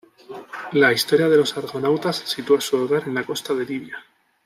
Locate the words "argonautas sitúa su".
1.55-2.75